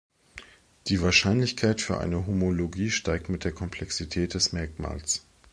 Die 0.87 0.99
Wahrscheinlichkeit 1.03 1.79
für 1.79 1.99
eine 1.99 2.25
Homologie 2.25 2.89
steigt 2.89 3.29
mit 3.29 3.43
der 3.43 3.51
Komplexität 3.51 4.33
des 4.33 4.51
Merkmals. 4.51 5.23